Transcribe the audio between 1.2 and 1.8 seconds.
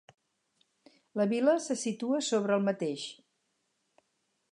vila se